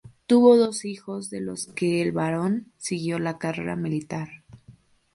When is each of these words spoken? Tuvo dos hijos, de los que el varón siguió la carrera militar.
Tuvo 0.25 0.57
dos 0.57 0.83
hijos, 0.83 1.29
de 1.29 1.41
los 1.41 1.67
que 1.75 2.01
el 2.01 2.11
varón 2.11 2.71
siguió 2.79 3.19
la 3.19 3.37
carrera 3.37 3.75
militar. 3.75 4.29